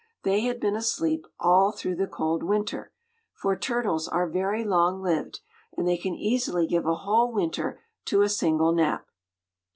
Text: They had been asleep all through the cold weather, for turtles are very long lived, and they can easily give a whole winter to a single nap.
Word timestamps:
They 0.23 0.41
had 0.45 0.59
been 0.59 0.75
asleep 0.75 1.27
all 1.39 1.71
through 1.71 1.93
the 1.97 2.07
cold 2.07 2.41
weather, 2.41 2.91
for 3.35 3.55
turtles 3.55 4.07
are 4.07 4.27
very 4.27 4.63
long 4.63 4.99
lived, 5.03 5.41
and 5.77 5.87
they 5.87 5.97
can 5.97 6.15
easily 6.15 6.65
give 6.65 6.87
a 6.87 6.95
whole 6.95 7.31
winter 7.31 7.79
to 8.05 8.23
a 8.23 8.27
single 8.29 8.71
nap. 8.71 9.05